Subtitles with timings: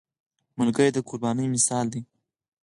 [0.57, 2.01] ملګری د قربانۍ مثال دی